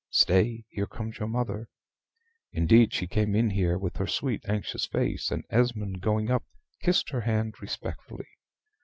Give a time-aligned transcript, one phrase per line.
[0.09, 1.67] Stay, here comes your mother"
[2.51, 6.43] (indeed she came in here with her sweet anxious face, and Esmond going up
[6.81, 8.25] kissed her hand respectfully).